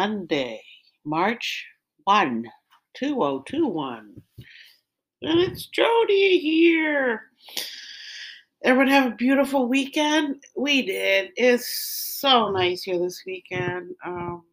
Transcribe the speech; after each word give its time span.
Monday, 0.00 0.62
March 1.04 1.66
1, 2.04 2.50
2021. 2.94 4.22
And 5.20 5.40
it's 5.40 5.66
Jody 5.66 6.38
here. 6.38 7.24
Everyone 8.64 8.88
have 8.88 9.12
a 9.12 9.16
beautiful 9.16 9.68
weekend? 9.68 10.42
We 10.56 10.86
did. 10.86 11.32
It's 11.36 12.18
so 12.18 12.50
nice 12.50 12.82
here 12.82 12.98
this 12.98 13.24
weekend. 13.26 13.90
Um, 14.02 14.44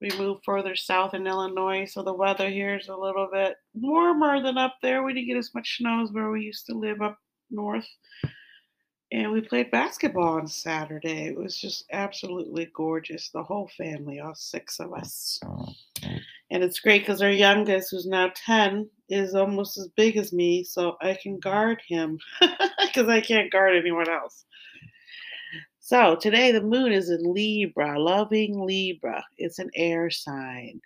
we 0.00 0.08
moved 0.16 0.40
further 0.42 0.74
south 0.74 1.12
in 1.12 1.26
Illinois, 1.26 1.84
so 1.84 2.02
the 2.02 2.14
weather 2.14 2.48
here 2.48 2.78
is 2.78 2.88
a 2.88 2.96
little 2.96 3.28
bit 3.30 3.56
warmer 3.74 4.40
than 4.40 4.56
up 4.56 4.76
there. 4.80 5.02
We 5.02 5.12
didn't 5.12 5.28
get 5.28 5.36
as 5.36 5.54
much 5.54 5.76
snow 5.76 6.02
as 6.02 6.12
where 6.12 6.30
we 6.30 6.40
used 6.40 6.64
to 6.68 6.74
live 6.74 7.02
up 7.02 7.18
north 7.50 7.86
and 9.14 9.30
we 9.30 9.40
played 9.40 9.70
basketball 9.70 10.38
on 10.38 10.48
Saturday. 10.48 11.28
It 11.28 11.36
was 11.36 11.56
just 11.56 11.84
absolutely 11.92 12.68
gorgeous. 12.74 13.28
The 13.28 13.44
whole 13.44 13.70
family, 13.78 14.18
all 14.18 14.34
six 14.34 14.80
of 14.80 14.92
us. 14.92 15.38
And 16.50 16.64
it's 16.64 16.80
great 16.80 17.02
because 17.02 17.22
our 17.22 17.30
youngest, 17.30 17.92
who's 17.92 18.06
now 18.06 18.32
10, 18.34 18.90
is 19.08 19.36
almost 19.36 19.78
as 19.78 19.86
big 19.96 20.16
as 20.16 20.32
me, 20.32 20.64
so 20.64 20.96
I 21.00 21.16
can 21.22 21.38
guard 21.38 21.80
him 21.86 22.18
because 22.40 23.08
I 23.08 23.20
can't 23.20 23.52
guard 23.52 23.76
anyone 23.76 24.10
else. 24.10 24.46
So 25.78 26.16
today 26.16 26.50
the 26.50 26.60
moon 26.60 26.90
is 26.90 27.08
in 27.08 27.22
Libra, 27.22 28.00
loving 28.00 28.66
Libra. 28.66 29.24
It's 29.38 29.60
an 29.60 29.70
air 29.76 30.10
sign. 30.10 30.80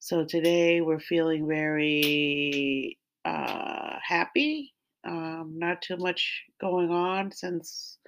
So 0.00 0.22
today 0.22 0.82
we're 0.82 1.00
feeling 1.00 1.48
very 1.48 2.98
uh, 3.24 3.96
happy, 4.06 4.74
um, 5.04 5.54
not 5.56 5.82
too 5.82 5.96
much 5.96 6.44
going 6.60 6.90
on 6.90 7.32
since 7.32 7.98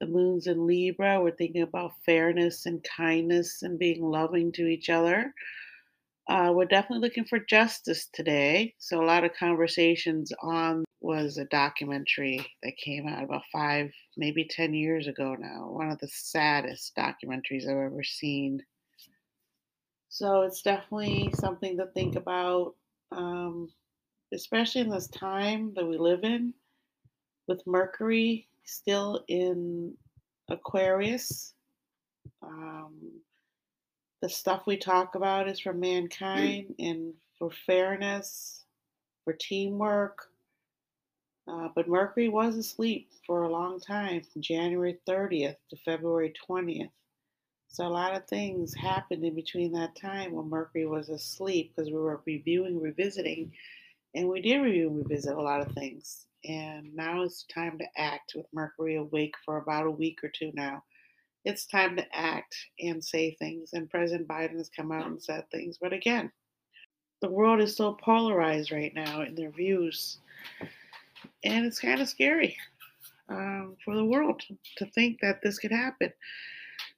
the 0.00 0.06
moon's 0.06 0.46
in 0.46 0.66
Libra. 0.66 1.20
We're 1.20 1.30
thinking 1.30 1.62
about 1.62 1.92
fairness 2.04 2.66
and 2.66 2.84
kindness 2.84 3.62
and 3.62 3.78
being 3.78 4.02
loving 4.02 4.52
to 4.52 4.66
each 4.66 4.90
other. 4.90 5.32
Uh, 6.28 6.52
we're 6.52 6.64
definitely 6.64 7.06
looking 7.06 7.24
for 7.24 7.38
justice 7.38 8.08
today. 8.12 8.74
So, 8.78 9.00
a 9.00 9.06
lot 9.06 9.24
of 9.24 9.32
conversations 9.38 10.32
on 10.42 10.84
was 11.00 11.38
a 11.38 11.44
documentary 11.46 12.44
that 12.62 12.76
came 12.76 13.06
out 13.06 13.22
about 13.22 13.42
five, 13.52 13.92
maybe 14.16 14.44
10 14.44 14.74
years 14.74 15.06
ago 15.06 15.36
now. 15.38 15.68
One 15.70 15.90
of 15.90 15.98
the 16.00 16.08
saddest 16.08 16.96
documentaries 16.96 17.68
I've 17.68 17.76
ever 17.76 18.02
seen. 18.02 18.60
So, 20.08 20.42
it's 20.42 20.62
definitely 20.62 21.32
something 21.34 21.76
to 21.78 21.86
think 21.86 22.16
about. 22.16 22.74
Um, 23.12 23.68
especially 24.32 24.80
in 24.82 24.90
this 24.90 25.08
time 25.08 25.72
that 25.74 25.86
we 25.86 25.98
live 25.98 26.24
in, 26.24 26.52
with 27.46 27.66
Mercury 27.66 28.48
still 28.64 29.24
in 29.28 29.94
Aquarius. 30.48 31.54
Um, 32.42 32.94
the 34.22 34.28
stuff 34.28 34.66
we 34.66 34.76
talk 34.76 35.14
about 35.14 35.48
is 35.48 35.60
for 35.60 35.72
mankind 35.72 36.74
and 36.78 37.14
for 37.38 37.50
fairness, 37.66 38.64
for 39.24 39.32
teamwork. 39.32 40.28
Uh, 41.48 41.68
but 41.76 41.88
Mercury 41.88 42.28
was 42.28 42.56
asleep 42.56 43.10
for 43.24 43.42
a 43.42 43.48
long 43.52 43.78
time, 43.78 44.22
from 44.32 44.42
January 44.42 44.98
30th 45.08 45.56
to 45.70 45.76
February 45.84 46.32
20th. 46.48 46.90
So 47.68 47.86
a 47.86 47.88
lot 47.88 48.16
of 48.16 48.26
things 48.26 48.74
happened 48.74 49.24
in 49.24 49.34
between 49.34 49.72
that 49.72 49.94
time 49.94 50.32
when 50.32 50.48
Mercury 50.48 50.86
was 50.86 51.08
asleep 51.08 51.72
because 51.74 51.90
we 51.90 51.98
were 51.98 52.20
reviewing, 52.24 52.80
revisiting 52.80 53.52
and 54.16 54.28
we 54.30 54.40
did 54.40 54.62
review 54.62 54.88
and 54.88 54.96
revisit 54.96 55.36
a 55.36 55.42
lot 55.42 55.60
of 55.60 55.72
things. 55.72 56.26
And 56.44 56.94
now 56.94 57.22
it's 57.22 57.44
time 57.54 57.78
to 57.78 57.86
act 57.98 58.32
with 58.34 58.46
Mercury 58.52 58.96
awake 58.96 59.34
for 59.44 59.58
about 59.58 59.86
a 59.86 59.90
week 59.90 60.24
or 60.24 60.30
two 60.30 60.50
now. 60.54 60.82
It's 61.44 61.66
time 61.66 61.96
to 61.96 62.16
act 62.16 62.56
and 62.80 63.04
say 63.04 63.36
things. 63.38 63.70
And 63.74 63.90
President 63.90 64.26
Biden 64.26 64.56
has 64.56 64.70
come 64.74 64.90
out 64.90 65.06
and 65.06 65.22
said 65.22 65.44
things. 65.50 65.76
But 65.78 65.92
again, 65.92 66.32
the 67.20 67.28
world 67.28 67.60
is 67.60 67.76
so 67.76 67.92
polarized 67.92 68.72
right 68.72 68.92
now 68.94 69.20
in 69.20 69.34
their 69.34 69.50
views. 69.50 70.18
And 71.44 71.66
it's 71.66 71.78
kind 71.78 72.00
of 72.00 72.08
scary 72.08 72.56
um, 73.28 73.76
for 73.84 73.94
the 73.94 74.04
world 74.04 74.42
to 74.78 74.86
think 74.86 75.20
that 75.20 75.40
this 75.42 75.58
could 75.58 75.72
happen. 75.72 76.10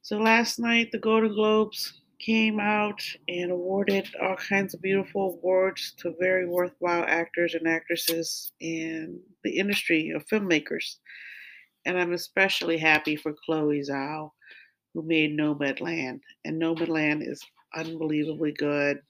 So 0.02 0.18
last 0.18 0.60
night, 0.60 0.92
the 0.92 0.98
Golden 0.98 1.34
Globes 1.34 2.00
came 2.18 2.58
out 2.58 3.00
and 3.28 3.50
awarded 3.50 4.08
all 4.20 4.36
kinds 4.36 4.74
of 4.74 4.82
beautiful 4.82 5.38
awards 5.38 5.94
to 5.98 6.14
very 6.18 6.46
worthwhile 6.46 7.04
actors 7.06 7.54
and 7.54 7.68
actresses 7.68 8.52
in 8.60 9.20
the 9.44 9.58
industry 9.58 10.10
of 10.10 10.26
filmmakers. 10.26 10.96
And 11.86 11.98
I'm 11.98 12.12
especially 12.12 12.76
happy 12.76 13.16
for 13.16 13.34
Chloe 13.44 13.82
Zhao, 13.88 14.30
who 14.94 15.02
made 15.02 15.36
Nomadland. 15.36 16.20
And 16.44 16.60
Nomadland 16.60 17.26
is 17.26 17.40
unbelievably 17.74 18.52
good. 18.52 19.00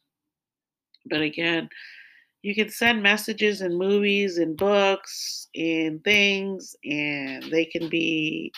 But 1.07 1.23
again, 1.23 1.69
you 2.43 2.55
can 2.55 2.69
send 2.69 3.03
messages 3.03 3.63
in 3.63 3.77
movies 3.77 4.39
and 4.39 4.57
books 4.57 5.49
and 5.55 6.03
things, 6.05 6.77
and 6.85 7.43
they 7.45 7.65
can 7.65 7.89
be 7.89 8.53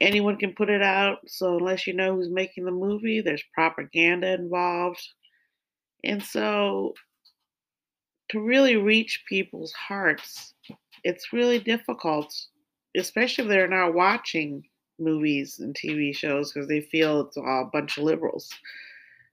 anyone 0.00 0.36
can 0.36 0.54
put 0.54 0.70
it 0.70 0.82
out. 0.82 1.18
So 1.26 1.58
unless 1.58 1.86
you 1.86 1.94
know 1.94 2.14
who's 2.14 2.30
making 2.30 2.64
the 2.64 2.70
movie, 2.70 3.20
there's 3.20 3.42
propaganda 3.54 4.34
involved. 4.34 5.06
And 6.04 6.22
so 6.22 6.94
to 8.30 8.40
really 8.40 8.76
reach 8.76 9.24
people's 9.28 9.72
hearts, 9.72 10.54
it's 11.04 11.32
really 11.32 11.58
difficult, 11.58 12.34
especially 12.96 13.44
if 13.44 13.48
they're 13.48 13.68
not 13.68 13.94
watching 13.94 14.62
movies 14.98 15.58
and 15.60 15.74
TV 15.74 16.14
shows 16.14 16.52
because 16.52 16.68
they 16.68 16.80
feel 16.80 17.20
it's 17.20 17.36
all 17.36 17.62
a 17.62 17.70
bunch 17.72 17.98
of 17.98 18.04
liberals. 18.04 18.48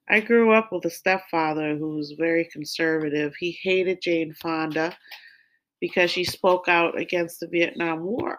I 0.08 0.20
grew 0.20 0.53
up 0.53 0.72
with 0.72 0.86
a 0.86 0.90
stepfather 0.90 1.76
who 1.76 1.96
was 1.96 2.16
very 2.18 2.47
conservative. 2.52 3.34
He 3.40 3.58
hated 3.64 4.02
Jane 4.02 4.34
Fonda 4.34 4.96
because 5.82 6.12
she 6.12 6.24
spoke 6.24 6.68
out 6.68 7.00
against 7.00 7.40
the 7.40 7.47
Vietnam 7.47 8.03
War. 8.03 8.38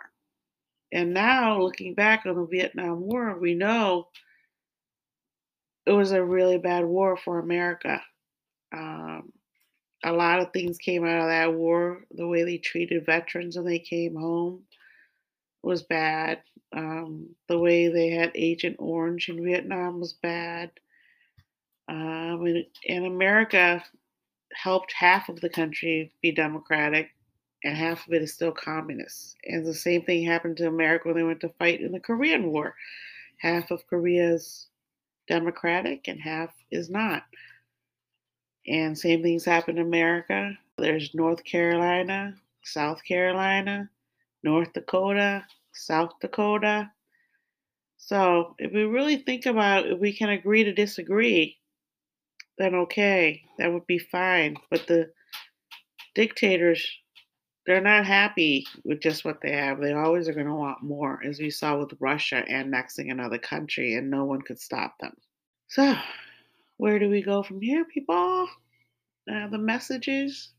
And 0.92 1.12
now, 1.14 1.60
looking 1.60 1.94
back 1.94 2.24
on 2.26 2.36
the 2.36 2.46
Vietnam 2.46 3.00
War, 3.00 3.38
we 3.38 3.54
know 3.54 4.08
it 5.86 5.92
was 5.92 6.12
a 6.12 6.24
really 6.24 6.58
bad 6.58 6.84
war 6.84 7.16
for 7.16 7.38
America. 7.38 8.02
Um, 8.74 9.32
a 10.04 10.12
lot 10.12 10.40
of 10.40 10.52
things 10.52 10.78
came 10.78 11.04
out 11.04 11.22
of 11.22 11.28
that 11.28 11.54
war. 11.54 12.04
The 12.12 12.26
way 12.26 12.44
they 12.44 12.58
treated 12.58 13.06
veterans 13.06 13.56
when 13.56 13.66
they 13.66 13.78
came 13.78 14.14
home 14.14 14.62
was 15.62 15.82
bad. 15.82 16.42
Um, 16.76 17.30
the 17.48 17.58
way 17.58 17.88
they 17.88 18.10
had 18.10 18.32
Agent 18.34 18.76
Orange 18.78 19.28
in 19.28 19.44
Vietnam 19.44 20.00
was 20.00 20.12
bad. 20.12 20.70
Um, 21.88 22.44
and, 22.46 22.64
and 22.88 23.06
America 23.06 23.82
helped 24.54 24.92
half 24.92 25.28
of 25.28 25.40
the 25.40 25.48
country 25.48 26.12
be 26.22 26.32
democratic 26.32 27.10
and 27.66 27.76
half 27.76 28.06
of 28.06 28.12
it 28.12 28.22
is 28.22 28.32
still 28.32 28.52
communist. 28.52 29.34
And 29.44 29.66
the 29.66 29.74
same 29.74 30.02
thing 30.02 30.24
happened 30.24 30.56
to 30.58 30.68
America 30.68 31.08
when 31.08 31.16
they 31.16 31.24
went 31.24 31.40
to 31.40 31.48
fight 31.58 31.80
in 31.80 31.90
the 31.90 31.98
Korean 31.98 32.52
War. 32.52 32.76
Half 33.38 33.72
of 33.72 33.84
Korea 33.88 34.34
is 34.34 34.68
democratic 35.26 36.06
and 36.06 36.20
half 36.20 36.54
is 36.70 36.88
not. 36.88 37.24
And 38.68 38.96
same 38.96 39.20
things 39.20 39.44
happen 39.44 39.78
in 39.78 39.84
America. 39.84 40.56
There's 40.78 41.12
North 41.12 41.42
Carolina, 41.42 42.36
South 42.62 43.02
Carolina, 43.02 43.90
North 44.44 44.72
Dakota, 44.72 45.44
South 45.72 46.12
Dakota. 46.20 46.92
So 47.96 48.54
if 48.60 48.72
we 48.72 48.84
really 48.84 49.16
think 49.16 49.44
about 49.44 49.88
if 49.88 49.98
we 49.98 50.16
can 50.16 50.28
agree 50.28 50.62
to 50.62 50.72
disagree, 50.72 51.56
then 52.58 52.76
okay, 52.76 53.42
that 53.58 53.72
would 53.72 53.88
be 53.88 53.98
fine. 53.98 54.56
But 54.70 54.86
the 54.86 55.10
dictators 56.14 56.88
they're 57.66 57.80
not 57.80 58.06
happy 58.06 58.66
with 58.84 59.00
just 59.00 59.24
what 59.24 59.40
they 59.40 59.50
have. 59.50 59.80
They 59.80 59.92
always 59.92 60.28
are 60.28 60.34
going 60.34 60.46
to 60.46 60.54
want 60.54 60.82
more, 60.82 61.20
as 61.24 61.40
we 61.40 61.50
saw 61.50 61.78
with 61.78 61.92
Russia 61.98 62.44
annexing 62.48 63.10
another 63.10 63.38
country, 63.38 63.94
and 63.94 64.08
no 64.08 64.24
one 64.24 64.40
could 64.40 64.60
stop 64.60 64.96
them. 65.00 65.14
So, 65.68 65.94
where 66.76 67.00
do 67.00 67.10
we 67.10 67.22
go 67.22 67.42
from 67.42 67.60
here, 67.60 67.84
people? 67.84 68.48
Uh, 69.30 69.48
the 69.48 69.58
messages, 69.58 70.50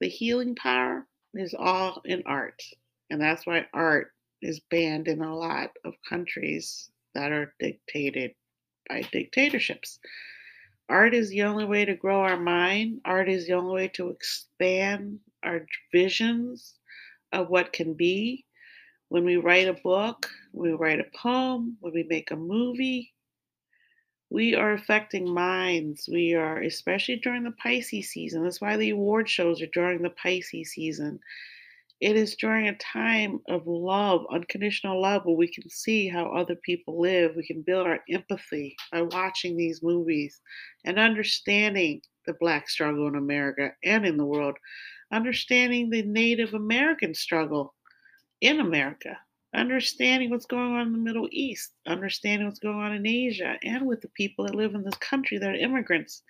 the 0.00 0.08
healing 0.08 0.54
power 0.54 1.06
is 1.32 1.54
all 1.58 2.02
in 2.04 2.22
art. 2.26 2.62
And 3.08 3.20
that's 3.20 3.46
why 3.46 3.66
art 3.72 4.12
is 4.42 4.60
banned 4.70 5.08
in 5.08 5.22
a 5.22 5.34
lot 5.34 5.70
of 5.84 5.94
countries 6.08 6.90
that 7.14 7.32
are 7.32 7.54
dictated 7.58 8.32
by 8.88 9.02
dictatorships. 9.10 9.98
Art 10.90 11.14
is 11.14 11.30
the 11.30 11.42
only 11.42 11.64
way 11.64 11.84
to 11.84 11.94
grow 11.94 12.20
our 12.20 12.38
mind. 12.38 13.00
Art 13.04 13.28
is 13.28 13.46
the 13.46 13.54
only 13.54 13.74
way 13.74 13.88
to 13.88 14.10
expand 14.10 15.20
our 15.42 15.66
visions 15.92 16.74
of 17.32 17.48
what 17.50 17.72
can 17.72 17.94
be. 17.94 18.44
When 19.08 19.24
we 19.24 19.36
write 19.36 19.68
a 19.68 19.74
book, 19.74 20.28
we 20.52 20.70
write 20.72 21.00
a 21.00 21.16
poem, 21.16 21.76
when 21.80 21.92
we 21.94 22.04
make 22.04 22.30
a 22.30 22.36
movie, 22.36 23.12
we 24.30 24.54
are 24.54 24.72
affecting 24.74 25.28
minds. 25.32 26.08
We 26.10 26.34
are, 26.34 26.62
especially 26.62 27.16
during 27.16 27.42
the 27.42 27.50
Pisces 27.52 28.10
season. 28.10 28.44
That's 28.44 28.60
why 28.60 28.76
the 28.76 28.90
award 28.90 29.28
shows 29.28 29.60
are 29.60 29.66
during 29.72 30.02
the 30.02 30.10
Pisces 30.10 30.70
season. 30.72 31.18
it 32.00 32.16
is 32.16 32.34
during 32.36 32.68
a 32.68 32.76
time 32.76 33.40
of 33.48 33.66
love, 33.66 34.24
unconditional 34.32 35.00
love, 35.02 35.24
where 35.26 35.36
we 35.36 35.48
can 35.52 35.68
see 35.68 36.08
how 36.08 36.32
other 36.32 36.56
people 36.56 36.98
live. 37.00 37.36
We 37.36 37.46
can 37.46 37.62
build 37.62 37.86
our 37.86 38.00
empathy 38.08 38.74
by 38.90 39.02
watching 39.02 39.56
these 39.56 39.82
movies 39.82 40.40
and 40.84 40.98
understanding 40.98 42.00
the 42.26 42.34
Black 42.40 42.68
struggle 42.70 43.06
in 43.06 43.16
America 43.16 43.72
and 43.84 44.06
in 44.06 44.16
the 44.16 44.24
world, 44.24 44.56
understanding 45.12 45.90
the 45.90 46.02
Native 46.02 46.54
American 46.54 47.14
struggle 47.14 47.74
in 48.40 48.60
America, 48.60 49.18
understanding 49.54 50.30
what's 50.30 50.46
going 50.46 50.72
on 50.72 50.86
in 50.86 50.92
the 50.92 50.98
Middle 50.98 51.28
East, 51.30 51.72
understanding 51.86 52.46
what's 52.46 52.60
going 52.60 52.78
on 52.78 52.92
in 52.92 53.06
Asia, 53.06 53.56
and 53.62 53.86
with 53.86 54.00
the 54.00 54.08
people 54.08 54.46
that 54.46 54.54
live 54.54 54.74
in 54.74 54.82
this 54.82 54.96
country 54.96 55.38
that 55.38 55.50
are 55.50 55.54
immigrants. 55.54 56.22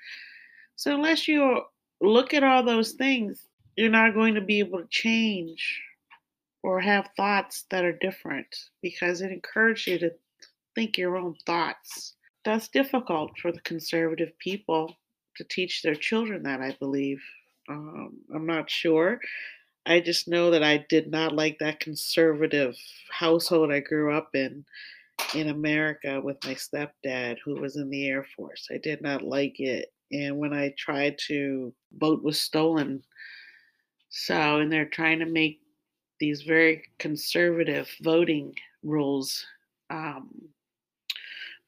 So, 0.76 0.94
unless 0.94 1.28
you 1.28 1.62
look 2.00 2.32
at 2.34 2.42
all 2.42 2.62
those 2.62 2.92
things, 2.92 3.46
you're 3.76 3.90
not 3.90 4.14
going 4.14 4.34
to 4.34 4.40
be 4.40 4.58
able 4.58 4.80
to 4.80 4.88
change 4.88 5.80
or 6.62 6.80
have 6.80 7.10
thoughts 7.16 7.64
that 7.70 7.84
are 7.84 7.96
different 7.98 8.46
because 8.82 9.20
it 9.20 9.32
encourages 9.32 9.86
you 9.86 9.98
to 9.98 10.10
think 10.74 10.98
your 10.98 11.16
own 11.16 11.34
thoughts. 11.46 12.14
That's 12.44 12.68
difficult 12.68 13.38
for 13.38 13.52
the 13.52 13.60
conservative 13.60 14.36
people 14.38 14.96
to 15.36 15.44
teach 15.44 15.82
their 15.82 15.94
children 15.94 16.42
that, 16.44 16.60
I 16.60 16.76
believe. 16.78 17.22
Um, 17.70 18.18
I'm 18.34 18.46
not 18.46 18.68
sure. 18.68 19.20
I 19.86 20.00
just 20.00 20.28
know 20.28 20.50
that 20.50 20.62
I 20.62 20.84
did 20.88 21.10
not 21.10 21.34
like 21.34 21.58
that 21.60 21.80
conservative 21.80 22.76
household 23.10 23.72
I 23.72 23.80
grew 23.80 24.14
up 24.14 24.30
in 24.34 24.64
in 25.34 25.48
America 25.48 26.20
with 26.20 26.42
my 26.44 26.54
stepdad 26.54 27.36
who 27.44 27.60
was 27.60 27.76
in 27.76 27.90
the 27.90 28.08
Air 28.08 28.26
Force. 28.36 28.68
I 28.70 28.78
did 28.78 29.02
not 29.02 29.22
like 29.22 29.60
it. 29.60 29.92
And 30.12 30.38
when 30.38 30.52
I 30.52 30.74
tried 30.76 31.18
to 31.28 31.72
vote 31.92 32.22
was 32.22 32.40
stolen 32.40 33.02
so, 34.10 34.58
and 34.58 34.70
they're 34.70 34.86
trying 34.86 35.20
to 35.20 35.26
make 35.26 35.60
these 36.18 36.42
very 36.42 36.82
conservative 36.98 37.88
voting 38.02 38.54
rules, 38.82 39.46
um, 39.88 40.28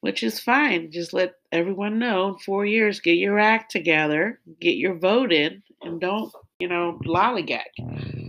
which 0.02 0.24
is 0.24 0.40
fine. 0.40 0.90
Just 0.90 1.12
let 1.12 1.36
everyone 1.52 1.98
know 1.98 2.28
in 2.28 2.38
four 2.38 2.66
years, 2.66 3.00
get 3.00 3.18
your 3.18 3.38
act 3.38 3.70
together, 3.70 4.40
get 4.60 4.76
your 4.76 4.96
vote 4.98 5.32
in, 5.32 5.62
and 5.80 6.00
don't, 6.00 6.32
you 6.58 6.68
know, 6.68 7.00
lollygag. 7.06 7.60
Mm-hmm. 7.80 8.26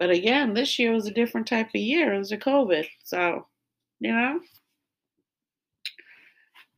But 0.00 0.10
again, 0.10 0.52
this 0.52 0.78
year 0.78 0.92
was 0.92 1.06
a 1.06 1.12
different 1.12 1.46
type 1.46 1.68
of 1.68 1.80
year. 1.80 2.12
It 2.12 2.18
was 2.18 2.32
a 2.32 2.36
COVID. 2.36 2.86
So, 3.04 3.46
you 4.00 4.12
know, 4.12 4.40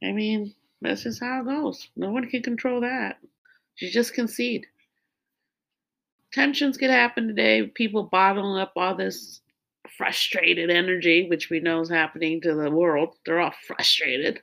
I 0.04 0.12
mean, 0.12 0.54
that's 0.82 1.04
just 1.04 1.20
how 1.20 1.40
it 1.40 1.46
goes. 1.46 1.88
No 1.96 2.10
one 2.10 2.28
can 2.28 2.42
control 2.42 2.82
that. 2.82 3.16
You 3.78 3.90
just 3.90 4.12
concede 4.12 4.66
tensions 6.32 6.76
could 6.76 6.90
happen 6.90 7.26
today. 7.26 7.66
People 7.66 8.04
bottling 8.04 8.60
up 8.60 8.72
all 8.76 8.94
this 8.94 9.40
frustrated 9.96 10.70
energy, 10.70 11.28
which 11.28 11.50
we 11.50 11.60
know 11.60 11.80
is 11.80 11.90
happening 11.90 12.40
to 12.42 12.54
the 12.54 12.70
world. 12.70 13.16
They're 13.24 13.40
all 13.40 13.54
frustrated. 13.66 14.40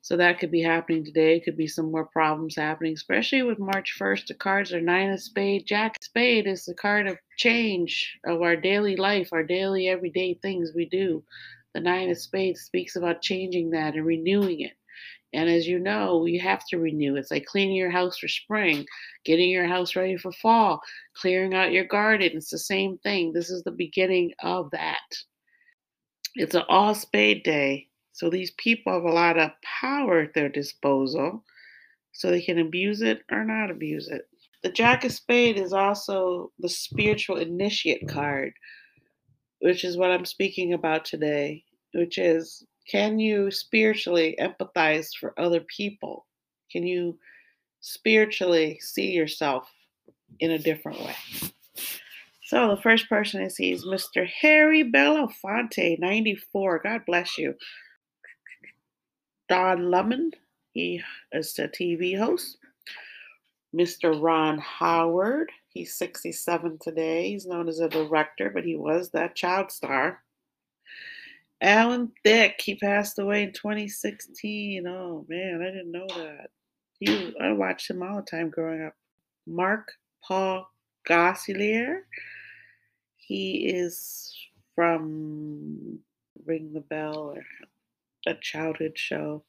So 0.00 0.16
that 0.16 0.38
could 0.38 0.50
be 0.50 0.62
happening 0.62 1.04
today. 1.04 1.40
Could 1.40 1.56
be 1.56 1.66
some 1.66 1.90
more 1.90 2.06
problems 2.06 2.56
happening, 2.56 2.94
especially 2.94 3.42
with 3.42 3.58
March 3.58 3.96
1st. 3.98 4.28
The 4.28 4.34
cards 4.34 4.72
are 4.72 4.80
Nine 4.80 5.10
of 5.10 5.20
Spade. 5.20 5.66
Jack 5.66 6.02
Spade 6.02 6.46
is 6.46 6.64
the 6.64 6.74
card 6.74 7.08
of 7.08 7.18
change 7.36 8.18
of 8.24 8.40
our 8.40 8.56
daily 8.56 8.96
life, 8.96 9.30
our 9.32 9.42
daily 9.42 9.88
everyday 9.88 10.34
things 10.34 10.72
we 10.74 10.86
do. 10.86 11.24
The 11.74 11.80
Nine 11.80 12.10
of 12.10 12.18
Spades 12.18 12.62
speaks 12.62 12.96
about 12.96 13.22
changing 13.22 13.70
that 13.70 13.94
and 13.94 14.06
renewing 14.06 14.60
it. 14.60 14.72
And 15.32 15.50
as 15.50 15.66
you 15.66 15.78
know, 15.78 16.24
you 16.24 16.40
have 16.40 16.66
to 16.68 16.78
renew. 16.78 17.16
It's 17.16 17.30
like 17.30 17.44
cleaning 17.44 17.76
your 17.76 17.90
house 17.90 18.18
for 18.18 18.28
spring, 18.28 18.86
getting 19.24 19.50
your 19.50 19.66
house 19.66 19.94
ready 19.94 20.16
for 20.16 20.32
fall, 20.32 20.80
clearing 21.14 21.54
out 21.54 21.72
your 21.72 21.84
garden. 21.84 22.32
It's 22.34 22.50
the 22.50 22.58
same 22.58 22.98
thing. 22.98 23.32
This 23.32 23.50
is 23.50 23.62
the 23.62 23.70
beginning 23.70 24.32
of 24.42 24.70
that. 24.70 25.00
It's 26.34 26.54
an 26.54 26.62
all 26.68 26.94
spade 26.94 27.42
day. 27.42 27.88
So 28.12 28.30
these 28.30 28.52
people 28.52 28.92
have 28.92 29.04
a 29.04 29.10
lot 29.10 29.38
of 29.38 29.50
power 29.62 30.20
at 30.20 30.34
their 30.34 30.48
disposal. 30.48 31.44
So 32.12 32.30
they 32.30 32.42
can 32.42 32.58
abuse 32.58 33.02
it 33.02 33.20
or 33.30 33.44
not 33.44 33.70
abuse 33.70 34.08
it. 34.08 34.22
The 34.62 34.70
Jack 34.70 35.04
of 35.04 35.12
Spade 35.12 35.56
is 35.56 35.72
also 35.72 36.50
the 36.58 36.68
spiritual 36.68 37.36
initiate 37.36 38.08
card, 38.08 38.52
which 39.60 39.84
is 39.84 39.96
what 39.96 40.10
I'm 40.10 40.24
speaking 40.24 40.72
about 40.72 41.04
today, 41.04 41.64
which 41.94 42.18
is 42.18 42.66
can 42.88 43.18
you 43.18 43.50
spiritually 43.50 44.36
empathize 44.40 45.10
for 45.18 45.38
other 45.38 45.60
people? 45.60 46.26
Can 46.72 46.86
you 46.86 47.18
spiritually 47.80 48.78
see 48.80 49.10
yourself 49.12 49.70
in 50.40 50.52
a 50.52 50.58
different 50.58 51.00
way? 51.00 51.14
So 52.44 52.68
the 52.68 52.80
first 52.80 53.10
person 53.10 53.44
I 53.44 53.48
see 53.48 53.72
is 53.72 53.84
Mr. 53.84 54.26
Harry 54.26 54.82
Belafonte, 54.82 55.98
94. 55.98 56.78
God 56.78 57.02
bless 57.06 57.36
you. 57.36 57.54
Don 59.50 59.90
Lemon, 59.90 60.30
he 60.72 61.02
is 61.32 61.58
a 61.58 61.68
TV 61.68 62.18
host. 62.18 62.56
Mr. 63.76 64.18
Ron 64.18 64.58
Howard, 64.58 65.52
he's 65.68 65.94
67 65.96 66.78
today. 66.80 67.28
He's 67.28 67.46
known 67.46 67.68
as 67.68 67.80
a 67.80 67.88
director, 67.88 68.48
but 68.48 68.64
he 68.64 68.76
was 68.76 69.10
that 69.10 69.34
child 69.34 69.70
star. 69.70 70.22
Alan 71.60 72.12
Thicke, 72.24 72.60
he 72.60 72.74
passed 72.76 73.18
away 73.18 73.42
in 73.42 73.52
2016. 73.52 74.86
Oh 74.86 75.26
man, 75.28 75.60
I 75.62 75.66
didn't 75.66 75.90
know 75.92 76.06
that. 76.08 76.50
He, 77.00 77.34
I 77.40 77.52
watched 77.52 77.90
him 77.90 78.02
all 78.02 78.16
the 78.16 78.22
time 78.22 78.50
growing 78.50 78.82
up. 78.82 78.94
Mark 79.46 79.92
Paul 80.22 80.70
Gosselaar, 81.08 82.00
he 83.16 83.68
is 83.68 84.34
from 84.74 85.98
Ring 86.44 86.72
the 86.72 86.80
Bell 86.80 87.34
or 87.36 87.44
a 88.26 88.34
childhood 88.34 88.92
show. 88.96 89.42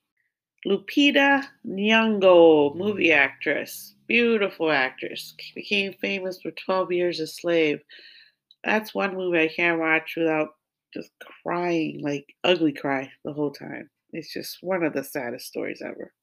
Lupita 0.66 1.46
Nyong'o, 1.66 2.76
movie 2.76 3.14
actress, 3.14 3.96
beautiful 4.08 4.72
actress, 4.72 5.34
became 5.56 5.94
famous 5.94 6.42
for 6.42 6.52
12 6.52 6.92
Years 6.92 7.20
a 7.20 7.28
Slave. 7.28 7.82
That's 8.64 8.94
one 8.94 9.16
movie 9.16 9.40
I 9.40 9.48
can't 9.48 9.80
watch 9.80 10.16
without 10.18 10.56
just 10.94 11.12
crying, 11.44 12.02
like 12.02 12.26
ugly 12.44 12.74
cry 12.74 13.12
the 13.24 13.34
whole 13.34 13.52
time. 13.52 13.90
It's 14.12 14.34
just 14.34 14.58
one 14.62 14.84
of 14.84 14.94
the 14.94 15.04
saddest 15.04 15.48
stories 15.48 15.82
ever. 15.84 16.14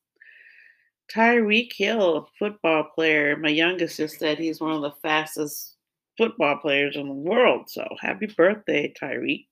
Tyreek 1.14 1.73
Hill, 1.73 2.28
football 2.38 2.88
player. 2.94 3.37
My 3.37 3.49
youngest 3.49 3.96
just 3.96 4.18
said 4.18 4.38
he's 4.38 4.61
one 4.61 4.73
of 4.73 4.82
the 4.82 4.94
fastest 5.02 5.76
football 6.18 6.58
players 6.58 6.96
in 6.96 7.06
the 7.06 7.14
world. 7.14 7.70
So 7.70 7.87
happy 8.00 8.26
birthday, 8.26 8.92
Tyreek. 9.00 9.46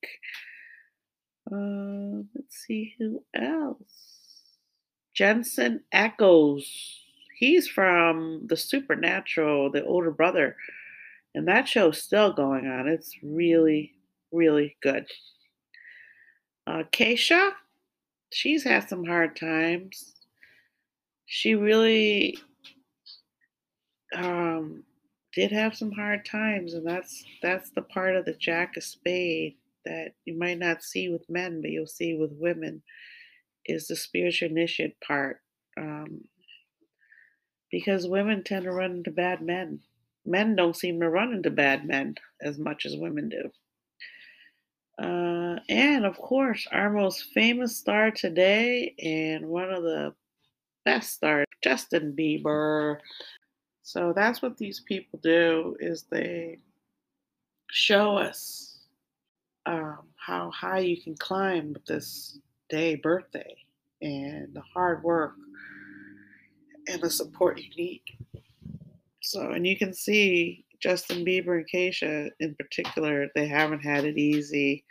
Uh, 1.53 2.25
let's 2.35 2.65
see 2.67 2.95
who 2.99 3.23
else. 3.35 4.57
Jensen 5.15 5.83
Ackles. 5.95 6.65
He's 7.39 7.69
from 7.69 8.47
the 8.47 8.57
Supernatural, 8.57 9.71
the 9.71 9.85
older 9.85 10.11
brother. 10.11 10.57
And 11.35 11.47
that 11.49 11.69
show's 11.69 12.03
still 12.03 12.33
going 12.33 12.67
on. 12.67 12.89
It's 12.89 13.13
really, 13.23 13.95
really 14.35 14.77
good. 14.83 15.07
Uh, 16.67 16.83
Keisha, 16.93 17.53
she's 18.33 18.65
had 18.65 18.89
some 18.89 19.05
hard 19.05 19.37
times. 19.37 20.15
She 21.27 21.55
really 21.55 22.39
um, 24.15 24.85
did 25.35 25.53
have 25.53 25.77
some 25.77 25.93
hard 25.93 26.25
times, 26.25 26.75
and 26.75 26.87
that's 26.87 27.25
that's 27.43 27.71
the 27.71 27.83
part 27.83 28.17
of 28.17 28.25
the 28.25 28.35
Jack 28.35 28.77
of 28.77 28.85
Spade 28.85 29.57
that 29.85 30.13
you 30.25 30.39
might 30.39 30.59
not 30.59 30.83
see 30.83 31.09
with 31.09 31.29
men, 31.29 31.61
but 31.61 31.71
you'll 31.71 31.87
see 31.87 32.15
with 32.15 32.33
women, 32.33 32.83
is 33.67 33.87
the 33.87 33.97
spiritual 33.97 34.49
initiate 34.51 35.01
part. 35.01 35.41
Um, 35.77 36.23
because 37.71 38.07
women 38.07 38.45
tend 38.45 38.65
to 38.65 38.71
run 38.71 38.93
into 38.93 39.11
bad 39.11 39.43
men. 39.43 39.81
Men 40.25 40.55
don't 40.55 40.77
seem 40.77 41.01
to 41.01 41.11
run 41.11 41.33
into 41.33 41.51
bad 41.51 41.85
men 41.85 42.15
as 42.41 42.59
much 42.59 42.87
as 42.87 42.97
women 42.97 43.29
do. 43.29 43.51
Uh, 44.99 45.57
and 45.69 46.05
of 46.05 46.17
course, 46.19 46.67
our 46.71 46.91
most 46.91 47.33
famous 47.35 47.77
star 47.77 48.11
today 48.11 48.95
and 49.03 49.47
one 49.47 49.71
of 49.71 49.83
the 49.83 50.15
best 50.85 51.15
stars, 51.15 51.47
Justin 51.63 52.15
Bieber. 52.17 52.99
So 53.83 54.13
that's 54.15 54.41
what 54.41 54.57
these 54.57 54.81
people 54.81 55.19
do 55.23 55.77
is 55.81 56.05
they 56.11 56.59
show 57.71 58.17
us 58.17 58.79
um, 59.67 60.01
how 60.17 60.51
high 60.51 60.81
you 60.81 61.01
can 61.01 61.17
climb 61.17 61.73
with 61.73 61.85
this 61.87 62.39
day 62.69 62.95
birthday 62.95 63.57
and 64.01 64.55
the 64.55 64.63
hard 64.73 65.03
work 65.03 65.35
and 66.87 67.01
the 67.03 67.11
support 67.11 67.59
you 67.59 67.71
need. 67.77 68.03
So, 69.23 69.51
and 69.51 69.67
you 69.67 69.77
can 69.77 69.95
see 69.95 70.64
Justin 70.85 71.25
Bieber 71.25 71.57
and 71.57 71.67
Keisha 71.73 72.29
in 72.41 72.55
particular, 72.57 73.29
they 73.35 73.47
haven't 73.47 73.81
had 73.81 74.05
it 74.05 74.19
easy. 74.19 74.85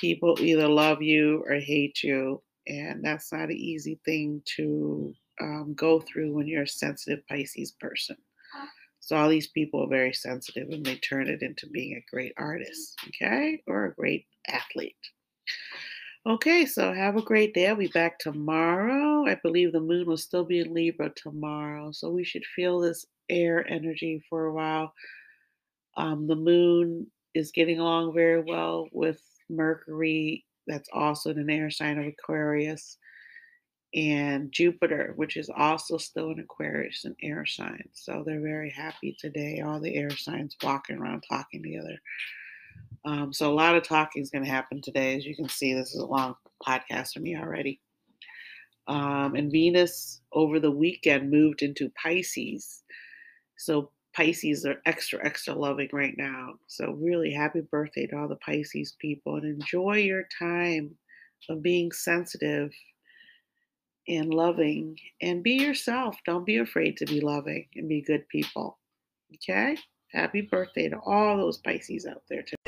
People 0.00 0.36
either 0.38 0.68
love 0.68 1.02
you 1.02 1.42
or 1.48 1.54
hate 1.56 2.04
you, 2.04 2.40
and 2.68 3.04
that's 3.04 3.32
not 3.32 3.50
an 3.50 3.56
easy 3.56 3.98
thing 4.04 4.40
to 4.56 5.12
um, 5.40 5.74
go 5.74 5.98
through 5.98 6.32
when 6.32 6.46
you're 6.46 6.62
a 6.62 6.68
sensitive 6.68 7.26
Pisces 7.26 7.72
person. 7.80 8.16
So 9.00 9.16
all 9.16 9.28
these 9.28 9.48
people 9.48 9.82
are 9.82 9.88
very 9.88 10.12
sensitive 10.12 10.68
and 10.70 10.86
they 10.86 10.94
turn 10.96 11.28
it 11.28 11.42
into 11.42 11.66
being 11.66 11.96
a 11.96 12.14
great 12.14 12.34
artist, 12.36 12.94
okay, 13.08 13.60
or 13.66 13.86
a 13.86 13.94
great 13.94 14.26
athlete. 14.46 14.94
Okay, 16.26 16.64
so 16.64 16.92
have 16.92 17.16
a 17.16 17.22
great 17.22 17.54
day. 17.54 17.66
I'll 17.66 17.74
be 17.74 17.88
back 17.88 18.20
tomorrow. 18.20 19.26
I 19.26 19.36
believe 19.42 19.72
the 19.72 19.80
moon 19.80 20.06
will 20.06 20.16
still 20.16 20.44
be 20.44 20.60
in 20.60 20.72
Libra 20.72 21.10
tomorrow, 21.16 21.90
so 21.90 22.08
we 22.08 22.22
should 22.22 22.44
feel 22.54 22.78
this 22.78 23.04
air 23.28 23.66
energy 23.68 24.22
for 24.28 24.46
a 24.46 24.52
while. 24.52 24.92
Um, 25.96 26.26
the 26.26 26.36
moon 26.36 27.06
is 27.34 27.52
getting 27.52 27.78
along 27.78 28.14
very 28.14 28.42
well 28.42 28.88
with 28.92 29.20
Mercury, 29.50 30.44
that's 30.66 30.88
also 30.92 31.30
in 31.30 31.38
an 31.38 31.50
air 31.50 31.70
sign 31.70 31.98
of 31.98 32.06
Aquarius, 32.06 32.98
and 33.94 34.52
Jupiter, 34.52 35.12
which 35.16 35.36
is 35.36 35.50
also 35.54 35.96
still 35.96 36.30
in 36.30 36.40
Aquarius, 36.40 37.04
an 37.04 37.16
air 37.22 37.46
sign. 37.46 37.88
So 37.94 38.22
they're 38.24 38.40
very 38.40 38.70
happy 38.70 39.16
today. 39.18 39.60
All 39.60 39.80
the 39.80 39.94
air 39.94 40.10
signs 40.10 40.56
walking 40.62 40.98
around 40.98 41.24
talking 41.28 41.62
together. 41.62 41.98
Um, 43.04 43.32
so 43.32 43.50
a 43.50 43.54
lot 43.54 43.74
of 43.74 43.82
talking 43.82 44.22
is 44.22 44.30
going 44.30 44.44
to 44.44 44.50
happen 44.50 44.82
today. 44.82 45.16
As 45.16 45.24
you 45.24 45.34
can 45.34 45.48
see, 45.48 45.72
this 45.72 45.94
is 45.94 46.00
a 46.00 46.06
long 46.06 46.36
podcast 46.66 47.14
for 47.14 47.20
me 47.20 47.36
already. 47.36 47.80
Um, 48.86 49.34
and 49.34 49.52
Venus 49.52 50.20
over 50.32 50.60
the 50.60 50.70
weekend 50.70 51.30
moved 51.30 51.62
into 51.62 51.90
Pisces. 51.90 52.82
So 53.58 53.90
Pisces 54.14 54.64
are 54.64 54.80
extra, 54.86 55.24
extra 55.24 55.54
loving 55.54 55.90
right 55.92 56.16
now. 56.16 56.54
So, 56.66 56.92
really 56.92 57.30
happy 57.30 57.60
birthday 57.60 58.06
to 58.06 58.16
all 58.16 58.28
the 58.28 58.36
Pisces 58.36 58.96
people 58.98 59.36
and 59.36 59.44
enjoy 59.44 59.98
your 59.98 60.24
time 60.36 60.96
of 61.48 61.62
being 61.62 61.92
sensitive 61.92 62.72
and 64.08 64.32
loving 64.32 64.98
and 65.20 65.42
be 65.42 65.52
yourself. 65.52 66.16
Don't 66.26 66.46
be 66.46 66.56
afraid 66.56 66.96
to 66.96 67.06
be 67.06 67.20
loving 67.20 67.66
and 67.76 67.88
be 67.88 68.00
good 68.00 68.28
people. 68.28 68.78
Okay? 69.34 69.76
Happy 70.12 70.40
birthday 70.40 70.88
to 70.88 70.98
all 71.04 71.36
those 71.36 71.58
Pisces 71.58 72.06
out 72.06 72.22
there 72.28 72.42
today. 72.42 72.67